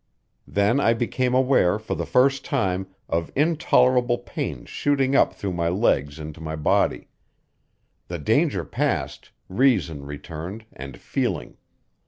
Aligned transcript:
Then 0.47 0.79
I 0.79 0.95
became 0.95 1.35
aware, 1.35 1.77
for 1.77 1.93
the 1.93 2.07
first 2.07 2.43
time, 2.43 2.87
of 3.07 3.31
intolerable 3.35 4.17
pains 4.17 4.67
shooting 4.67 5.15
up 5.15 5.31
through 5.35 5.53
my 5.53 5.69
legs 5.69 6.17
into 6.17 6.41
my 6.41 6.55
body. 6.55 7.09
The 8.07 8.17
danger 8.17 8.65
past, 8.65 9.29
reason 9.47 10.03
returned 10.07 10.65
and 10.75 10.97
feeling. 10.97 11.57